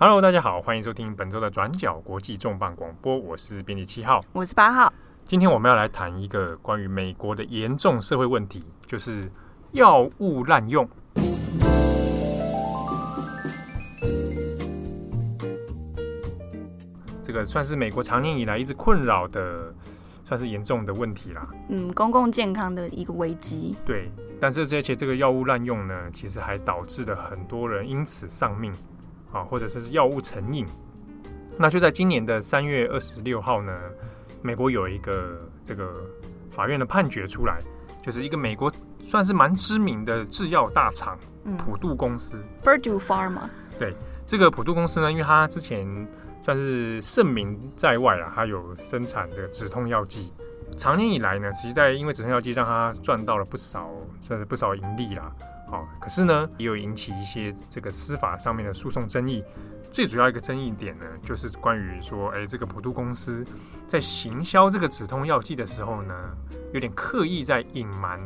[0.00, 4.92] Hello，大家好，欢迎收听本周的转角国际重磅广播，我是编辑七号，我是八号。
[5.24, 9.28] 今天我们要来谈一个关于美国的严重社会问题，就是
[9.72, 10.88] 药物滥用。
[17.20, 19.74] 这个算是美国长年以来一直困扰的，
[20.24, 21.48] 算是严重的问题啦。
[21.70, 23.74] 嗯，公共健康的一个危机。
[23.84, 24.08] 对，
[24.40, 28.72] 但是这些这个药物滥用呢，其实还导致了很多人因此丧命。
[29.32, 30.66] 啊，或者说是药物成瘾，
[31.56, 33.72] 那就在今年的三月二十六号呢，
[34.42, 35.92] 美国有一个这个
[36.50, 37.58] 法院的判决出来，
[38.02, 43.48] 就是一个美国算是蛮知名的制药大厂，嗯，普渡公司 （Purdue Pharma）。
[43.78, 43.94] 对，
[44.26, 45.86] 这个普渡公司呢，因为它之前
[46.42, 50.32] 算是盛名在外啊，它有生产的止痛药剂，
[50.76, 53.90] 长年以来呢，其实在因为止痛药剂让它赚到了不少，
[54.20, 55.30] 算是不少盈利啦。
[55.70, 59.44] 好，可是呢，也有引起一些这个司法上面的诉讼争议。
[59.92, 63.44] 最主要一个争议点呢，就是关于说，哎，这个普渡公司
[63.86, 66.14] 在行销这个止痛药剂的时候呢，
[66.72, 68.18] 有点刻意在隐瞒，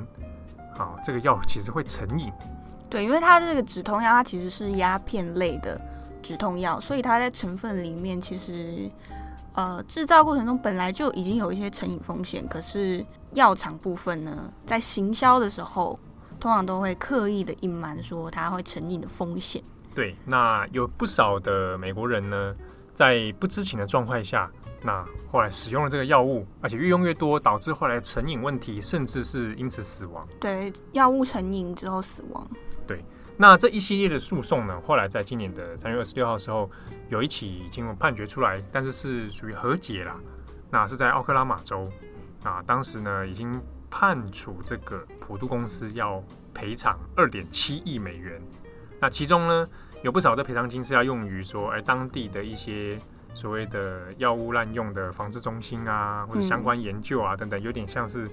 [0.77, 2.33] 好，这个药其实会成瘾。
[2.89, 5.81] 对，因为它这个止痛药，它其实是鸦片类的
[6.23, 8.89] 止痛药，所以它在成分里面其实，
[9.55, 12.47] 呃，制造过程中本来就已经有一些成瘾风险。
[12.47, 15.99] 可是药厂部分呢，在行销的时候。
[16.43, 19.63] 通常都会刻意的隐瞒说它会成瘾的风险。
[19.95, 22.53] 对，那有不少的美国人呢，
[22.93, 24.51] 在不知情的状态下，
[24.83, 30.27] 那后来使用了这个药物，而且越用越多，导致后来成瘾问题，甚至是因此死亡。
[30.41, 32.45] 对，药物成瘾之后死亡。
[32.89, 33.05] 对，
[33.37, 36.69] 那这一系列的诉讼呢，后来在今年的三月二十六号的时候，
[37.09, 40.17] 有一起已经有判决出来，但是是属于和解啦。
[40.73, 41.89] 那是在奥克拉玛州，
[42.43, 43.63] 啊，当时呢已经。
[43.95, 48.41] 判处这个普渡公司要赔偿二点七亿美元，
[48.99, 49.67] 那其中呢
[50.03, 52.99] 有不少的赔偿金是要用于说，哎，当地的一些
[53.35, 58.27] 所谓的药物滥用的防治中心啊，或者相关研究啊等等，有点像是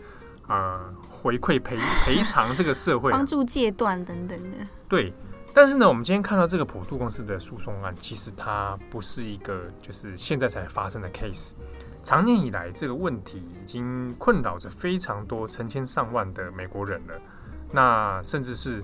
[0.48, 1.76] 呃回馈赔
[2.06, 4.58] 赔偿这个社会，帮助戒断等等的。
[4.88, 5.14] 对，
[5.54, 11.52] 但是呢，我们今天看到这个普渡公司的诉讼案，其实它不是一个就是现在才发生的 case。
[12.02, 17.14] 长年以来，这个问题已经困扰着非常多、成千上万的美国人了。
[17.72, 18.84] 那甚至是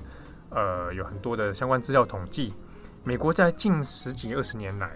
[0.50, 2.54] 呃，有很多的相关资料统计，
[3.04, 4.92] 美国在近十几二十年来，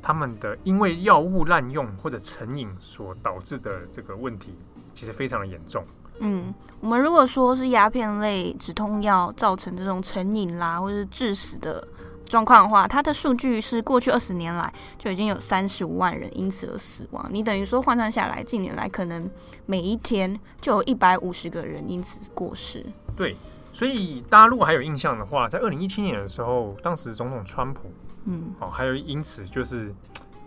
[0.00, 4.56] 他们的因为药物滥用或者成瘾所导致的这个问题，
[4.94, 5.84] 其实非常的严重。
[6.20, 11.86] 嗯，我们如果说是鸦片类止痛药造成这种成瘾啦，或者是致死的。
[12.26, 17.26] 状况的话，它的数据是过去二十年来就已经有三十五万人因此而死亡。
[17.30, 19.28] 你等于说换算下来，近年来可能
[19.64, 22.84] 每一天就有一百五十个人因此过世。
[23.16, 23.36] 对，
[23.72, 27.90] 所以大家如果还有印象的话，在二零一七年的时候，当时总统川普，
[28.24, 29.94] 嗯，哦，还有因此就是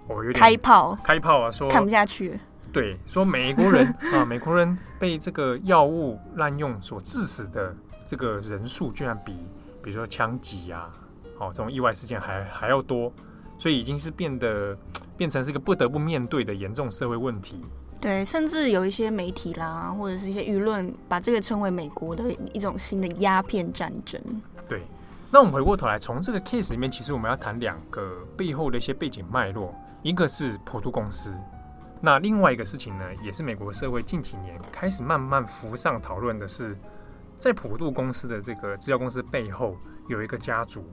[0.08, 2.40] 我 有点开炮，开炮啊，说看不下去。
[2.72, 7.76] 对，说美国人 啊，美国人被这个药物滥用所致死的
[8.08, 9.34] 这个人数，居然比
[9.82, 10.90] 比如说枪击啊。
[11.40, 13.12] 哦，这种意外事件还还要多，
[13.58, 14.78] 所以已经是变得
[15.18, 17.62] 变成是一个不得不面对的严重社会问题。
[18.02, 24.22] 对，甚至有一些媒体啦，或者是一些舆论，把这个称为美国的一种新的鸦片战争。
[24.70, 24.84] 对，
[25.30, 31.38] 那我们回过头来，从这个 case 里面，其实我们要谈两个背后的一些背景脉络，一个是普渡公司，
[32.00, 36.78] 那另外一个事情呢，也是美国社会近几年开始慢慢浮上讨论的是，
[37.36, 39.76] 在普渡公司的这个制药公司背后
[40.08, 40.86] 有一个家族。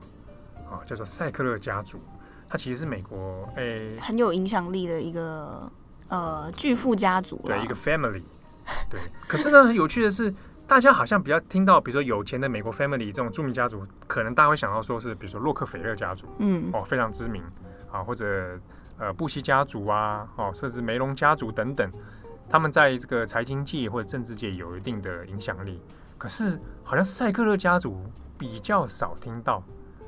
[0.69, 1.99] 啊，叫做塞克勒家族，
[2.47, 5.71] 他其实是美国诶、欸、很有影响力的一个
[6.09, 8.23] 呃巨富家族，对一个 family。
[8.89, 10.33] 对，可是呢，很有趣的是，
[10.67, 17.41] 大家好像比较听到，比如说有钱的美国 family 这种著名家族，可能大家会想到说是，比如说洛克菲勒家族，嗯，哦，非常知名
[17.89, 18.59] 啊，或者
[18.97, 21.89] 呃布希家族啊，哦，甚至梅隆家族等等，
[22.49, 25.81] 他们在这个财经界或者政治界有一定的影响力。
[26.17, 28.03] 可是，好像赛克勒家族
[28.37, 29.63] 比较少听到。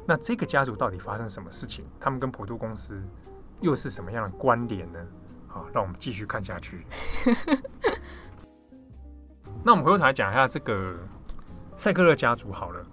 [0.09, 1.85] 那这个家族到底发生什么事情？
[1.99, 3.00] 他们跟普渡公司
[3.61, 5.00] 又是什么样的关联呢？
[5.47, 6.83] 好，让我们继续看下去。
[9.63, 10.95] 那我们回头来讲一下这个
[11.77, 12.83] 赛克勒家族好了。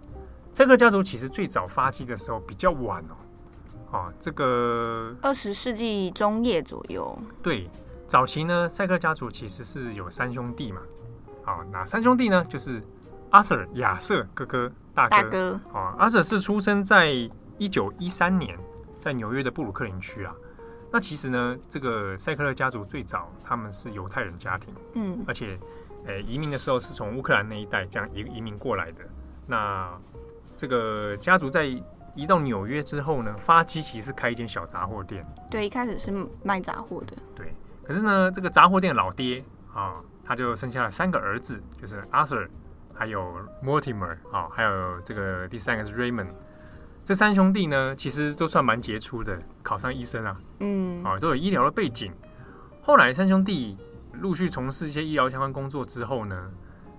[0.53, 7.19] 赛克勒家族其实最早发迹的时候比较晚哦，啊，这个二十世纪中叶左右。
[7.43, 7.71] 对，
[8.07, 10.83] 早期呢，赛克勒家族其实是有三兄弟嘛。
[11.47, 12.83] 啊，哪三兄弟呢，就是
[13.31, 14.71] 阿瑟亚瑟哥哥。
[14.97, 17.13] 大哥，大哥啊，阿瑟是出生在
[17.59, 18.59] 一九一三年，
[18.99, 20.35] 在纽约的布鲁克林区啊。
[20.91, 25.59] 那其实呢，这个塞克勒家族最早他们是犹太人家庭，嗯，而且，
[26.07, 29.03] 诶，移民的时候是从乌克兰那一带这样移移民过来的。
[29.47, 29.91] 那
[30.57, 31.67] 这个家族在
[32.15, 35.27] 移到纽约之后呢，发基其实是开一间小杂货店。
[35.51, 37.15] 对，一开始是卖杂货的。
[37.35, 37.53] 对，
[37.85, 39.45] 可是呢，这个杂货店老爹
[39.75, 42.49] 啊，他就生下了三个儿子，就是 Arthur，
[42.97, 46.29] 还有 Mortimer 啊，还有这个第三个是 Raymond。
[47.05, 52.13] 这三兄弟呢，其实都算蛮杰出的，考上医生啊，嗯，啊，都有医疗的背景。
[52.83, 53.77] 后来三兄弟
[54.21, 56.51] 陆续从事一些医疗相关工作之后呢，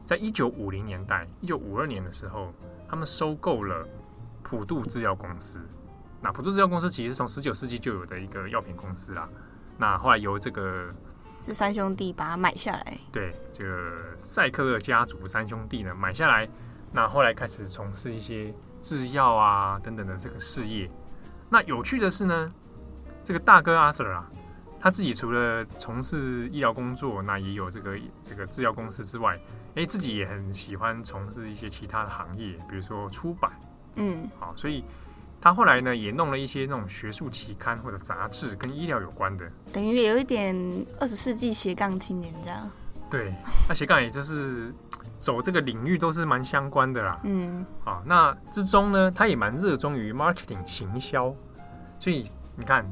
[0.06, 2.54] 在一九五零年代，一九五二年的时候，
[2.88, 3.86] 他们收购了
[4.44, 5.60] 普渡制药公司。
[6.22, 9.28] 那普渡制药公司其实是从十九世纪就有的一个药品公司啦。
[9.78, 10.90] 那后来由这个
[11.42, 16.48] 这三兄弟把它买下来，对，这个赛克勒家族三兄弟呢买下来，
[16.92, 18.54] 那后来开始从事一些。
[18.80, 20.90] 制药啊等等的这个事业，
[21.50, 22.54] 那有趣的是呢，
[23.22, 24.30] 这个大哥阿 Sir 啊，
[24.80, 29.38] 他自己除了从事医疗工作，那也有这个这个制药公司之外，
[29.76, 33.52] 哎，自己也很喜欢从事一些其他的行业，比如说出版，
[33.96, 34.86] 嗯，好，所以
[35.40, 40.56] 他后来呢也弄了一些那种学术期刊或者杂志跟医疗有关的，等于有一点
[41.00, 42.70] 二十世纪斜杠青年这样。
[43.10, 43.34] 对，
[43.68, 44.74] 那斜杠也就是。
[45.20, 51.34] 走这个领域都是蛮相关的啦，嗯，好，那之中呢，他也蛮热衷于 marketing 行销，
[52.00, 52.88] 所以你看，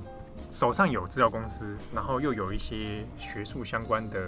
[0.49, 4.27] 手上有制药公司，然后又有一些学术相关的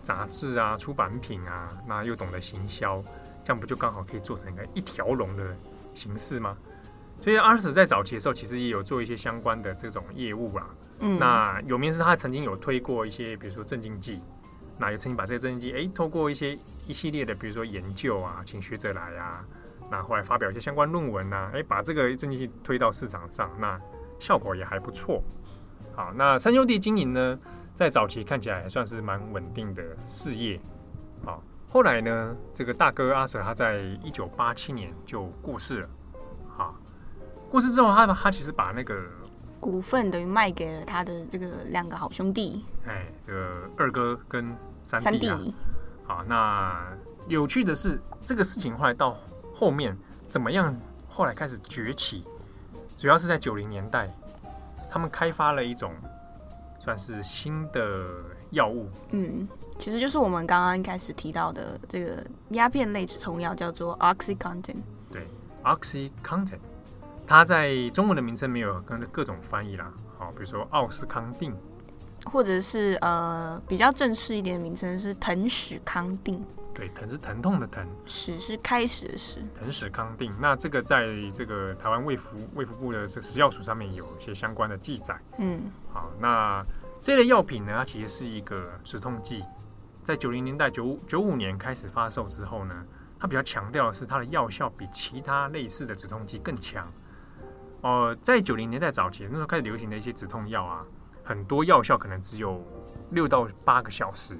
[0.00, 3.02] 杂志啊、出版品啊，那又懂得行销，
[3.42, 5.44] 这样不就刚好可以做成一个一条龙的
[5.92, 6.56] 形式吗？
[7.20, 10.66] 所以阿 Sir 在早期的时候，其实也有做一些相关的这种业务啦，
[11.00, 14.20] 嗯，那有名是他曾经有推过一些，比如说镇静剂。
[14.76, 16.58] 那也曾经把这个镇静剂，哎，透过一些
[16.88, 19.44] 一系列的，比如说研究啊，请学者来啊，
[19.88, 23.80] 那后来发表一些相关论文啊，哎，把这个镇静剂推到市场上，那
[24.18, 25.22] 效果也还不错。
[25.94, 27.38] 好，那三兄弟经营呢，
[27.72, 30.60] 在早期看起来还算是蛮稳定的事业。
[31.24, 35.88] 好，后来呢，这个大哥阿 Sir 他在一九八七年就过世了。
[37.54, 39.00] 好，过世之后，他他其实把那个。
[39.60, 44.54] 股份等于卖给了他的这个两个好兄弟，哎，这个二哥跟
[44.84, 45.40] 三弟啊。
[46.04, 46.84] 好，那
[47.28, 49.16] 有趣的是，这个事情后来到
[49.54, 49.96] 后面
[50.28, 50.76] 怎么样？
[51.08, 52.24] 后来开始崛起，
[52.98, 54.12] 主要是在九零年代，
[54.90, 55.94] 他们开发了一种
[56.80, 58.06] 算是新的
[58.50, 58.90] 药物。
[59.12, 59.48] 嗯，
[59.78, 64.76] 其实就是我们刚刚一开始提到的这个鸦片类止痛药，叫做 OxyContin。
[65.10, 65.26] 对
[65.62, 66.58] ，OxyContin。
[67.26, 71.56] 它在中文的名称没有跟着各种翻译啦，好，比如说奥斯康定，
[72.26, 76.44] 或者是呃比较正式一点的名称是疼史康定。
[76.74, 79.38] 对，疼是疼痛的疼，史是开始的史。
[79.58, 85.16] 疼史康定，那这个在这个台湾卫福卫福部的这食药署上面有一些相关的记载。
[85.38, 85.62] 嗯，
[85.92, 86.66] 好，那
[87.00, 89.44] 这类药品呢，它其实是一个止痛剂，
[90.02, 92.84] 在九零年代九九五年开始发售之后呢，
[93.20, 96.84] 它比较强调的是它的药效比其他类似的止痛剂更强。
[97.84, 100.82] 哦、呃，在九零年代早期那时候开始流行的一些止痛药啊，
[101.22, 102.64] 很多药效可能只有
[103.10, 104.34] 六到八个小时，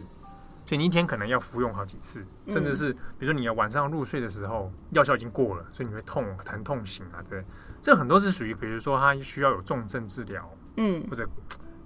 [0.65, 7.45] 所以你一天可能要服用好几次，甚至是比如说你要晚上入睡的时候，药效已经过了，所以你会痛疼痛醒啊，对，
[7.83, 11.29] 这很多是属于比如说他需要有重症治疗，嗯，或者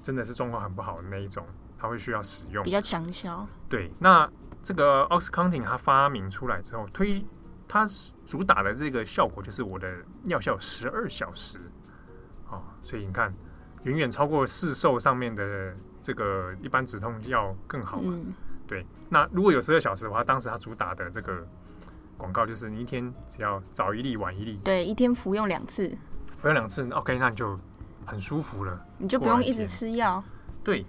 [0.00, 1.44] 真的是状况很不好的那一种，
[1.76, 3.44] 他会需要使用比较强效。
[3.68, 4.30] 对，那
[4.62, 7.26] 这个 OxyContin 它发明出来之后推。
[7.68, 7.86] 它
[8.24, 9.86] 主打的这个效果就是我的
[10.24, 11.58] 药效十二小时，
[12.48, 13.30] 哦，所以你看，
[13.82, 18.14] 远远超过市售上面的这个一般止痛药更好嘛。
[18.14, 18.32] 嗯、
[18.66, 21.46] 对，那如果有十二小时的话，当时它主打的这个
[22.16, 25.90] 广告就是你一天只要早一粒晚一粒，对，一天服用两次，
[26.40, 27.60] 服用两次，OK，那你就
[28.06, 30.24] 很舒服了，你就不用一直吃药。
[30.64, 30.86] 对，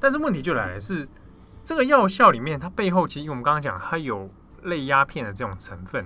[0.00, 1.08] 但是问题就来了，是
[1.62, 4.28] 这个药效里面它背后其实我们刚刚讲它有。
[4.62, 6.04] 类鸦片的这种成分，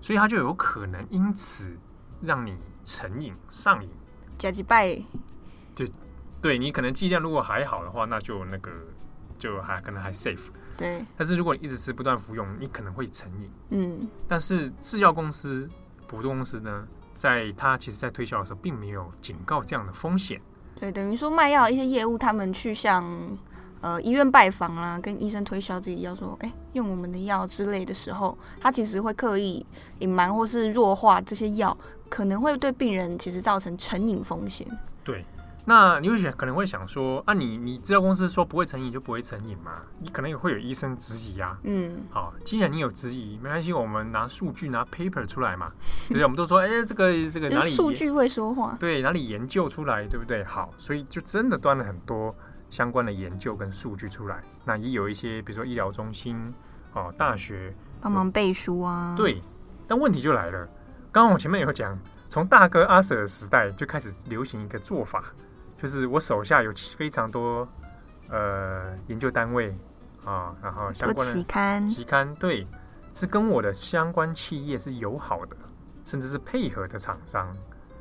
[0.00, 1.76] 所以它就有可能因此
[2.20, 3.90] 让你成瘾上瘾。
[4.38, 5.00] 加几拜，
[5.74, 5.86] 就
[6.40, 8.70] 对你可能剂量如果还好的话，那就那个
[9.38, 10.38] 就还可能还 safe。
[10.76, 13.50] 对，但是如果你一直吃不断服用，你可能会成瘾。
[13.70, 15.68] 嗯，但是制药公司、
[16.06, 20.40] 普渡公司呢，在它其实在推销的时候，并没有警告这样的风险。
[20.78, 23.36] 对，等于说卖药一些业务，他们去向。
[23.80, 29.64] 呃，医院拜访啦，跟医生推销自己要，说，哎、欸，用我们的药之类的时候，他其实会刻意
[30.00, 31.76] 隐瞒或是弱化这些药，
[32.08, 34.66] 可能会对病人其实造成成瘾风险。
[35.04, 35.24] 对，
[35.64, 39.82] 那你会想，可能会想说，啊你，你你制药公司说不会成瘾就不会成瘾嘛？
[40.00, 41.56] 你可能也会有医生质疑啊。
[41.62, 45.70] 嗯，好，既然你有质疑，没关系，我们拿数据拿 paper 出来嘛。
[46.08, 48.76] 对，我们都说，哎、欸，这个这个哪里数据会说话？
[48.80, 50.42] 对，哪里研究出来，对不对？
[50.42, 52.34] 好，所以就真的端了很多。
[52.68, 56.36] 相关的研究跟数据出来，那也有一些，比如说医疗中心、
[56.92, 59.14] 哦、呃、大学帮忙背书啊。
[59.16, 59.42] 对，
[59.86, 60.66] 但问题就来了，
[61.10, 61.98] 刚刚我前面有讲，
[62.28, 65.24] 从大哥阿 Sir 的时代就开始流行一个做法，
[65.76, 67.66] 就是我手下有非常多
[68.28, 69.76] 呃研究单位
[70.24, 72.66] 啊，然后相关的期刊，期刊对，
[73.14, 75.56] 是跟我的相关企业是友好的，
[76.04, 77.56] 甚至是配合的厂商。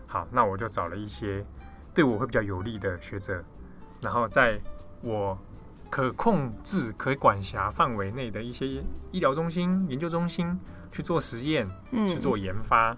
[0.06, 1.46] 好，那我就找了一些
[1.94, 3.44] 对我会比较有利的学者，
[4.02, 4.60] 然后在
[5.02, 5.38] 我
[5.90, 8.68] 可控制、可管辖范围内的一些
[9.12, 10.60] 医疗中心、研究中心
[10.92, 12.96] 去做实验，嗯，去做研发。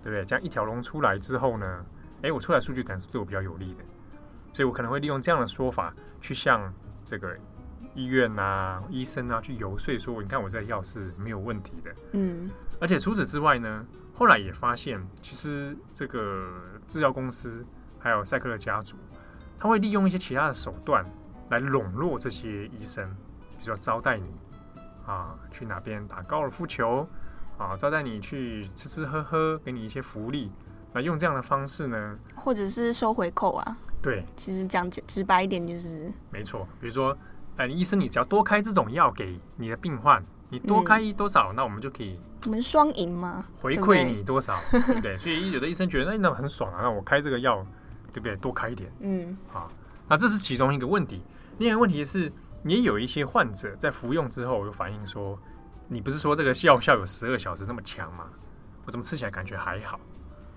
[0.00, 0.24] 对不对？
[0.24, 1.84] 这样一条龙出来之后呢，
[2.22, 3.82] 哎，我出来数据感是对我比较有利的，
[4.52, 6.72] 所以我可能会利用这样的说法去向
[7.04, 7.36] 这个
[7.96, 11.90] 医院啊、医生啊去游说说，你看我这个药是没有问题的。
[12.12, 12.48] 嗯，
[12.80, 16.48] 而且除此之外呢，后来也发现，其实这个
[16.86, 17.66] 制药公司
[17.98, 18.96] 还有赛克勒家族，
[19.58, 21.04] 他会利用一些其他的手段
[21.50, 23.08] 来笼络这些医生，
[23.58, 24.26] 比如说招待你
[25.06, 27.06] 啊，去哪边打高尔夫球。
[27.58, 30.48] 啊，招待你去吃吃喝喝，给你一些福利。
[30.92, 32.16] 那用这样的方式呢？
[32.36, 33.76] 或者是收回扣啊？
[34.00, 36.68] 对，其实讲直直白一点就是没错。
[36.80, 37.18] 比如说，
[37.56, 45.18] 哎，医生，你只要多开这种药给你的病患，你多开多少，嗯、那我们就可以我们双赢嘛，回馈你多少，对不对，对？
[45.18, 47.66] 所以有的医生觉得，哎，那很爽啊，那我开这个药，
[48.18, 48.36] 对不对？
[48.36, 49.70] 多开一点，嗯，好。
[50.08, 51.22] 那这是其中一个问题。
[51.58, 52.32] 另外一个问题是，
[52.64, 55.38] 也有一些患者在服用之后有反映说。
[55.90, 58.26] 你不是说这个药效有十二小时那么强吗？
[58.84, 59.98] 我怎么吃起来感觉还好？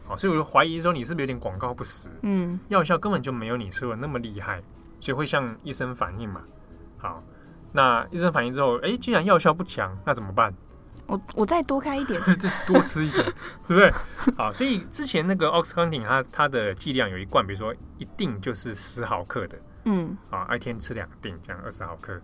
[0.05, 2.09] 好，所以我就怀疑说你是不是有点广告不实？
[2.23, 4.61] 嗯，药效根本就没有你说的那么厉害，
[4.99, 6.41] 所以会向医生反映嘛。
[6.97, 7.23] 好，
[7.71, 10.53] 那医生反映之后，哎，既然药效不强，那怎么办？
[11.07, 12.21] 我我再多开一点，
[12.65, 13.23] 多吃一点，
[13.67, 13.91] 对不对？
[14.37, 22.21] 好，所以之前那个 Oxycontin 它它的剂量有一罐，比如说一定就是十毫克的，嗯，啊，一天吃两锭，这样二十毫克。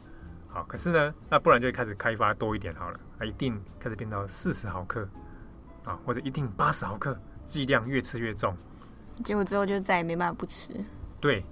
[0.49, 5.07] 好，可是呢，那不然就开始开发多一点好了，啊，一定开始变到四十毫克，
[5.83, 8.55] 啊，或者一定八十毫克，剂量越吃越重，
[9.23, 10.71] 结果之后就再也没办法不吃，
[11.19, 11.45] 对，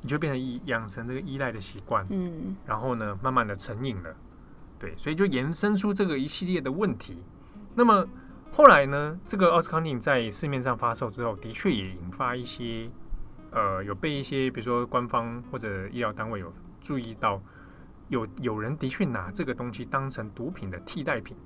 [0.00, 4.16] 你就变成依养成这个依赖的习惯，嗯，然后呢，慢慢的成瘾了，
[4.78, 7.22] 对，所以就延伸出这个一系列的问题。
[7.74, 8.06] 那么
[8.52, 12.88] 后来呢，这个奥斯康定在市面上发售之后，的确也引发一些，
[13.50, 17.40] 呃，有被一些比如说官方或者医疗单位有注意到。
[18.10, 21.36] 有有人的确拿这个东西当成毒品的替代品，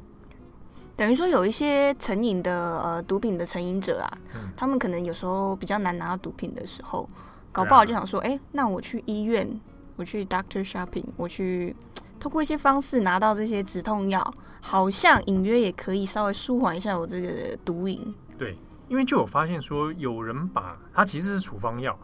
[0.94, 7.08] 等于说有一些成瘾的呃毒品的成瘾者啊，嗯，他们可能有时候比较难拿到毒品的时候，
[7.50, 9.60] 搞不好就想说，哎、欸，那我去医院，
[9.96, 11.74] 我去 doctor shopping，我去
[12.22, 18.14] 透过一些方式拿到这些止痛药，好像隐约也可以稍微舒缓一下我这个毒瘾。
[18.38, 21.98] 对，因为就有发现说，有人把它其实是处方药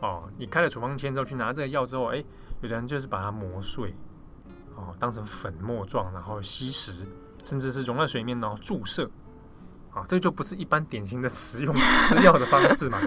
[0.00, 2.22] 哦，你开了处方签之后去拿这个药之后，哎、
[2.60, 3.94] 有的人就是把它磨碎，
[4.76, 6.92] 哦，当成粉末状，然后吸食，
[7.42, 9.10] 甚至是溶在水面然后注射，
[9.94, 12.98] 啊，这个就不是一般典型的食用吃药的方式嘛？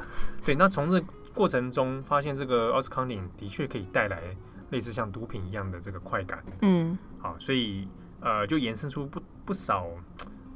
[0.43, 0.99] 对，那从这
[1.35, 4.35] 过程中发现，这个奥斯康定的确可以带来
[4.69, 7.87] 类似像毒品一样的这个快感，嗯，好，所以
[8.19, 9.87] 呃，就延伸出不不少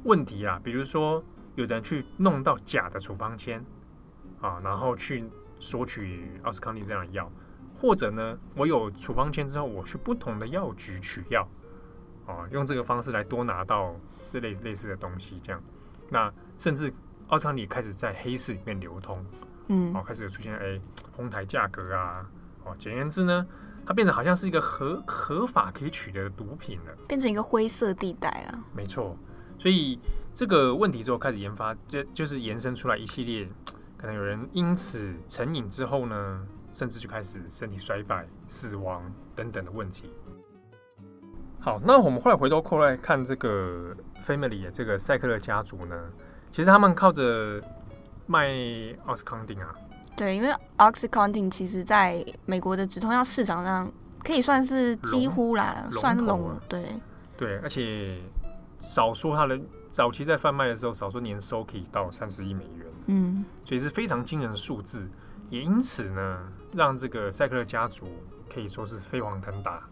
[0.04, 1.22] 问题啊，比如说
[1.54, 3.64] 有人去弄到假的处方签，
[4.40, 5.24] 啊，然后去
[5.58, 7.30] 索取奥斯康利这样的药。
[7.80, 11.48] 或者呢，我有处方签之后，我去不同的药局取药，
[12.26, 13.96] 啊，用这个方式来多拿到
[14.28, 15.60] 这类类似的东西，这样，
[16.08, 16.94] 那甚至
[17.26, 19.26] 奥斯康利开始在黑市里面流通，
[19.66, 20.80] 嗯，哦，开始有出现哎，
[21.16, 22.24] 哄抬价格啊，
[22.62, 23.44] 哦，简言之呢，
[23.86, 29.16] 它变得好像是一个合合法可以取得的毒品了，变成一个灰色地带啊，没错，
[29.58, 29.98] 所以
[30.34, 33.48] 这个问题之后开始研发，这就是延伸出来一系列，
[33.96, 36.46] 可能有人因此成瘾之后呢。
[36.74, 39.04] 甚至就开始身体衰败、死亡
[39.36, 40.10] 等等的问题。
[41.60, 45.94] 好，那我们后来回头过来看这个 Family 的这个赛克勒家族呢，
[46.50, 47.60] 其实他们靠着
[48.26, 48.56] 卖
[49.04, 49.74] 奥斯康定啊，
[50.16, 53.90] 对，因为 Oxycontin 其实在美国的止痛药市场上
[54.22, 56.84] 可以算是几乎啦，算是龙，对
[57.36, 58.18] 对，而且
[58.80, 59.58] 少说它的
[59.90, 65.08] 早期在贩卖的时候，少说年收可以到三十亿美元，嗯，所以是非常惊人的数字。
[65.50, 66.38] 也因此呢，
[66.72, 68.06] 让这个赛克勒家族
[68.52, 69.82] 可以说是飞黄腾达。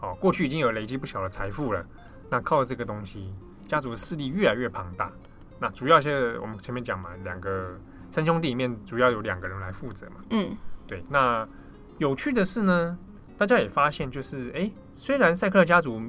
[0.00, 1.84] 哦，过去已经有累积不小的财富了。
[2.30, 5.10] 那靠这个东西，家族的势力越来越庞大。
[5.58, 7.76] 那主要现在我们前面讲嘛，两个
[8.10, 10.16] 三兄弟里面主要有两个人来负责嘛。
[10.30, 11.02] 嗯，对。
[11.10, 11.46] 那
[11.98, 12.98] 有趣的是呢，
[13.36, 16.02] 大家也发现，就是哎，虽然赛克勒家族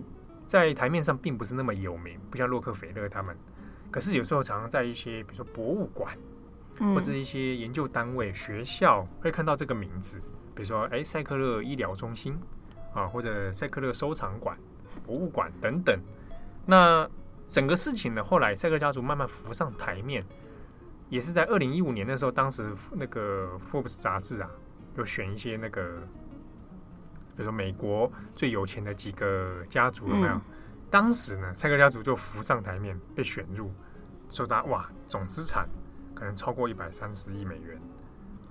[0.47, 3.35] 在台面上并不是那么有名，不像洛克菲勒他们，
[3.91, 6.17] 可是有时候常常在一些比如说博物馆。
[6.95, 10.17] 或者一些研究单位、学校会看到这个名字，
[10.55, 12.39] 比如说，哎，赛克勒医疗中心
[12.93, 14.57] 啊，或者赛克勒收藏馆、
[15.05, 15.99] 博物馆等等。
[16.65, 17.05] 那
[17.49, 20.23] 整个事情呢，后来赛克勒家族慢慢浮上台面，
[21.09, 24.49] 也是在二零一五年的时候，当时那个 Forbes 杂志啊，
[24.95, 25.83] 有选一些那个，
[27.35, 30.33] 比如说美国最有钱的几个家族有没有？
[30.33, 30.41] 嗯、
[30.89, 33.71] 当时呢，赛克家族就浮上台面，被选入，
[34.29, 35.67] 说他哇，总资产
[36.13, 37.81] 可能超过一百三十亿美元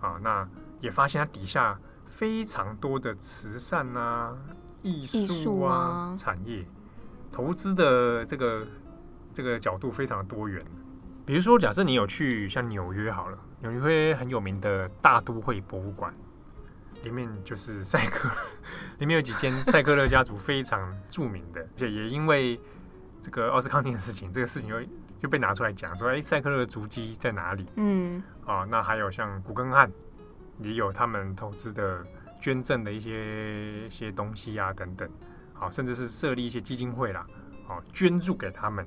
[0.00, 0.18] 啊。
[0.20, 0.48] 那
[0.80, 4.36] 也发现他底下非常多的慈善啊、
[4.82, 6.66] 艺术啊、啊产业
[7.30, 8.66] 投资的这个
[9.32, 10.64] 这个角度非常的多元。
[11.28, 16.10] 比如说，假设你有去像纽约好了，纽约很有名的大都会博物馆，
[17.04, 18.30] 里面就是赛克，
[18.98, 22.58] 里面有几间赛克勒家族非常著名的，而且也因为
[23.20, 24.80] 这个奥斯康定的事情，这个事情就
[25.18, 27.66] 就被拿出来讲，说哎，赛克勒的足迹在哪里？
[27.76, 29.92] 嗯，啊，那还有像古根汉，
[30.62, 32.02] 也有他们投资的
[32.40, 35.06] 捐赠的一些一些东西啊等等，
[35.52, 37.26] 好，甚至是设立一些基金会啦，
[37.66, 38.86] 好，捐助给他们。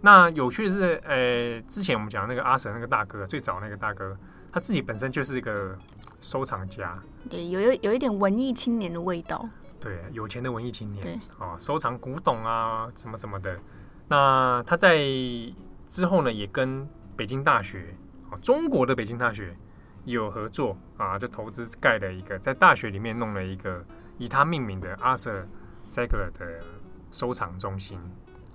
[0.00, 4.16] 那有趣的是，呃、欸，之前我们讲那个阿舍那个大哥，最早那个大哥，
[4.52, 5.76] 他自己本身就是一个
[6.20, 6.96] 收藏家，
[7.28, 9.48] 对，有有有一点文艺青年的味道，
[9.80, 13.58] 对，有钱的文艺青年，对，哦，收藏古董啊，什么什么的。
[14.06, 14.96] 那他在
[15.88, 17.92] 之后呢，也跟北京大学，
[18.30, 19.56] 哦，中国的北京大学
[20.04, 23.84] 有合作啊，就投资盖了一个，在大学里面弄了一个
[24.16, 25.44] 以他命名的阿舍
[25.88, 26.60] 塞格尔的
[27.10, 27.98] 收藏中心。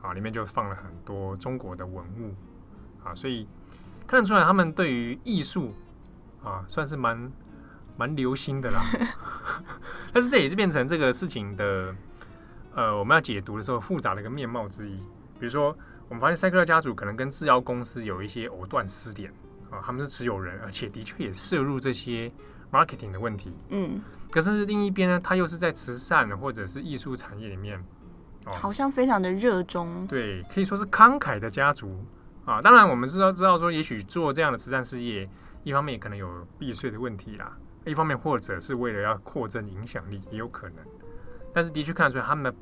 [0.03, 2.35] 啊，里面就放了很多中国的文物
[3.03, 3.47] 啊，所以
[4.05, 5.73] 看得出来他们对于艺术
[6.43, 7.31] 啊，算是蛮
[7.95, 8.81] 蛮留心的啦。
[10.13, 11.95] 但是这也是变成这个事情的
[12.75, 14.97] 呃，我们要解读的时候复杂的一个面貌之一。
[15.39, 15.75] 比如说，
[16.09, 19.31] 我们发现赛克勒家族可能跟制药公司有一些藕断丝连
[19.69, 22.29] 啊，他们是持有人，而且的确也涉入这些
[22.73, 23.55] marketing 的问题。
[23.69, 27.81] 嗯，可是另一边呢，他又是在慈善或者是艺术产业里面。
[28.51, 32.03] 好像非常的热衷，对，可以说是慷慨的家族
[32.45, 32.61] 啊。
[32.61, 35.29] 当然，我们知道知道说，也许做这样的慈善事业，
[35.63, 40.77] 一方面可能有避税的问题啦，一方面或者是为了要扩增影响力，也有可能。
[41.53, 42.53] 但是的确看得出来，他们的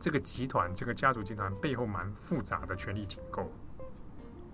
[0.00, 3.50] 这个集团，这个家族集团背后蛮复杂的权力结构。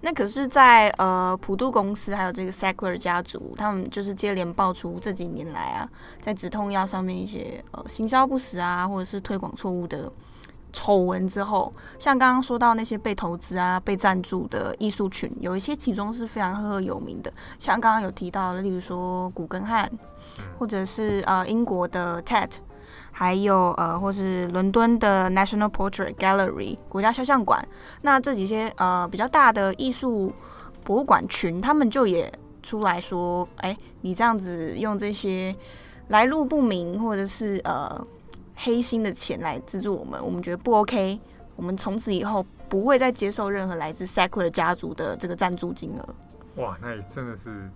[0.00, 5.88] 那可是在，在呃普渡公司还有这个 s a c l e r 家族，他们就是接连爆出这几年来啊，
[6.20, 10.12] 在止痛药上面一些呃行销不实啊，或者是推广错误的。
[10.74, 19.88] 丑闻之后，像刚刚说到那些被投资啊、被赞助的艺术群，有一些其中是非常赫赫有名的，像刚刚有提到的，例如说古根汉，
[20.58, 22.56] 或者是呃英国的 Tate，
[23.12, 27.66] 还有呃或是伦敦的 National Portrait Gallery 国家肖像馆，
[28.02, 30.32] 那这几些呃比较大的艺术
[30.82, 32.30] 博物馆群，他们就也
[32.64, 35.54] 出来说，哎，你这样子用这些
[36.08, 38.04] 来路不明，或者是呃。
[38.54, 41.18] 黑心的钱来资助我们，我们觉得不 OK。
[41.56, 46.14] 我们从此以后不会再接受任何来自 Sackler 家族的这个赞助金额。
[46.56, 47.70] 哇，那也真的是，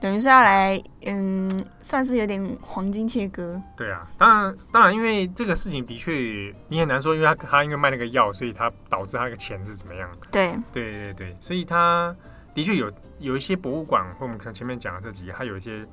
[0.00, 3.60] 等于是要来，嗯，算是有点黄金切割。
[3.76, 10.10] 对啊，当然，当然，因为这个事情的确你很难说，因为他他因为卖那个药，所以他导致他那个钱是怎么样？
[10.30, 12.16] 对，对对对，所以他
[12.54, 15.86] 的确有有一些博物馆，或我们看前面讲的这几个，他有一些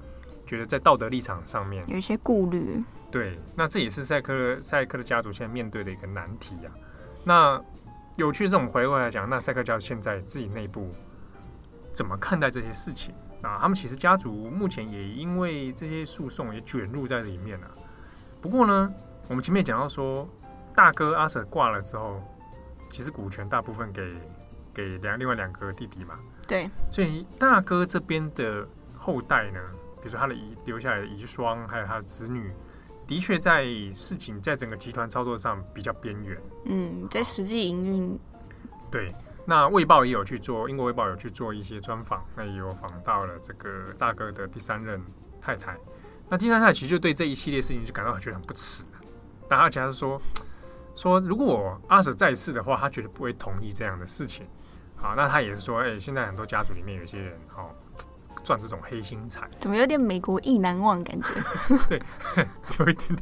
[0.45, 2.81] 觉得在道德立场上面有一些顾虑。
[3.09, 6.75] 对，那这也是赛克赛克的家族现在面对的一个难题呀、啊。
[7.23, 7.61] 那
[8.17, 10.93] 有趣这种，回过来讲，那赛克勒家族现在自己内部
[11.93, 13.57] 怎么看待这些事情啊？
[13.61, 17.71] 他们其实家族目前也因为这些诉讼也卷入在里面了、啊。
[18.41, 18.93] 不过呢，
[19.29, 20.27] 我们前面讲到说，
[20.75, 22.21] 大哥阿舍挂了之后，
[22.91, 24.15] 其实股权大部分给
[24.73, 26.19] 给两另外两个弟弟嘛。
[26.45, 28.67] 对，所以大哥这边的
[28.97, 29.59] 后代呢，
[30.01, 32.51] 比如说他的遗留下来的遗孀，还有他的子女。
[33.07, 36.37] 的确，在事情在整个集团操作上比较边缘。
[36.65, 38.19] 嗯，在实际营运，
[38.91, 39.15] 对。
[39.49, 45.01] 那《卫报》也有去做，英国《卫报》有去做一些专访，那也有访到了这个大哥的第三任
[45.39, 45.77] 太太。
[46.27, 48.83] 那第三太太其实就对这一系列事情就感到觉得很不齿。
[49.47, 50.21] 但而且他是说，
[50.95, 54.45] 说如果阿舍再世的话，他绝对不会同意这样的事情。
[54.97, 57.69] 好，那他也是说，哎、欸，现在很多家族里面有些人，哦。
[58.47, 61.27] 赚这种黑心财，怎么有点美国意难忘感觉？
[61.89, 62.01] 对，
[62.79, 63.19] 有一点，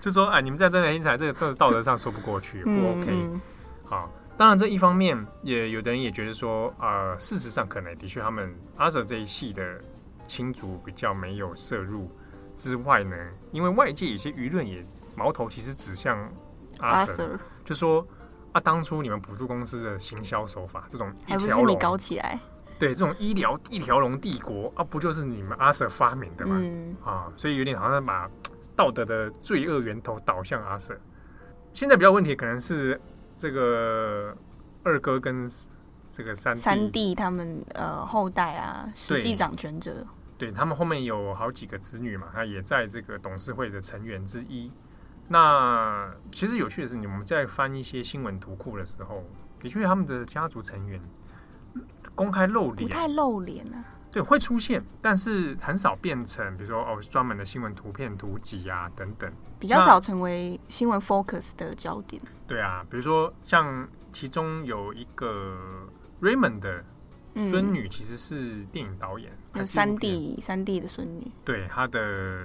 [0.00, 3.40] 就是说，哎，你们在赚黑心财，这个道德上说不过去，不 OK。
[3.84, 9.80] 好，当然这一方面，也有的人也觉得说，呃，事实上可能的确，他们阿舍这一系的
[10.28, 12.08] 亲族比较没有摄入
[12.56, 13.16] 之外呢，
[13.50, 16.32] 因为外界有些舆论也矛头其实指向
[16.78, 18.06] 阿舍，就说
[18.52, 22.38] 啊，当初你们普渡公司的行销手法，这种还不是你搞起来。
[22.78, 26.56] 对，这种医疗一条龙帝国啊，不就是你们阿瑟发明的吗？
[26.60, 28.28] 嗯、啊，所以有点好像把
[28.74, 30.96] 道德的罪恶源头导向阿瑟。
[31.72, 33.00] 现在比较问题可能是
[33.38, 34.36] 这个
[34.82, 35.48] 二哥跟
[36.10, 40.06] 这个三三弟他们呃后代啊，实际掌权者，
[40.36, 44.70] 对，对他们后面有好几个子女嘛，他也在这个董事会的成员之一。
[45.28, 49.24] 那其实有趣的是，你们在翻一些新闻图库的时候，
[49.60, 51.00] 的确他们的家族成员
[52.14, 53.84] 公开露脸，不太露脸啊。
[54.10, 62.20] 对，会出现，但是很少变成，比如说哦，专门的新闻图片图集啊等等，比较少成为新闻 focus 的焦点。
[62.46, 65.56] 对啊，比如说像其中有一个
[66.20, 66.84] Raymond 的
[67.34, 71.32] 孙女，其实是电影导演，嗯、有三弟三弟的孙女。
[71.42, 72.44] 对他的，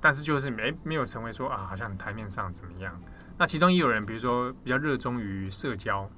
[0.00, 3.00] 但是就是没没有成为说啊，好像台面上怎么样。
[3.38, 6.10] 那其中也有人，比如说比较热衷于社交，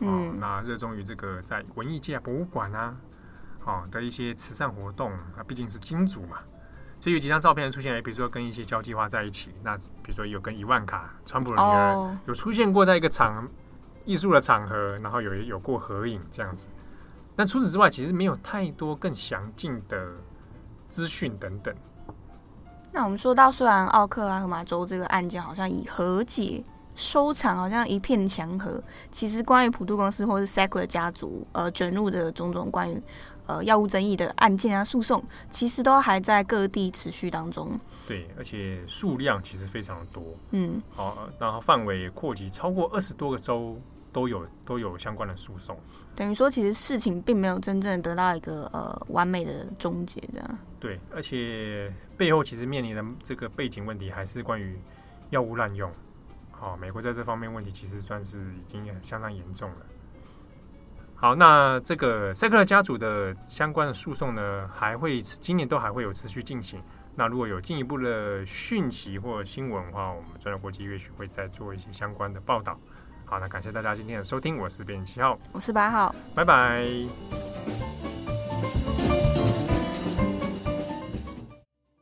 [0.00, 2.96] 嗯，哦、那热衷于这个在文艺界、博物馆啊。
[3.64, 6.38] 好的一些慈善活动，啊，毕竟是金主嘛，
[6.98, 13.48] 所以有几张照片出现，比如说跟一些交际花在一起，那比如说有跟伊万卡、川普的女儿有出现过在一个场
[14.04, 16.70] 艺术的场合，然后有有过合影这样子。
[17.36, 20.08] 但除此之外，其实没有太多更详尽的
[20.88, 21.72] 资讯等等。
[22.90, 33.02] 那我们说到，虽然奥克拉荷马州这个案件好像以和解收场，好像一片祥和，其实关于普渡公司或是 Sackler 家族呃卷入的种种关于。
[33.44, 37.78] 呃，药物争议的案件啊，诉讼其实都还在各地持续当中。
[38.06, 40.22] 对，而且数量其实非常的多。
[40.52, 43.76] 嗯，好，然后范围扩及超过二十多个州，
[44.12, 45.76] 都有都有相关的诉讼。
[46.14, 50.58] 等于说，其实事情并没有真正得到一个呃完美的终结，这样。
[50.78, 54.78] 对，而且背后其实面临的这个背景问题，还是关于
[55.30, 55.90] 药物滥用。
[56.62, 59.76] 好，美国在这方面问题其实算是已经相当严重了。
[61.16, 66.80] 好，那这个塞克勒家族的相关的诉讼呢，还会今年都还会有持续进行。
[67.16, 72.78] 那如果有进一步的讯息或新闻的话，我们转角国际也许会再做一些相关的报道。
[73.24, 76.86] 好，那感谢大家今天的收听，我是编辑七号，我是八号，拜拜。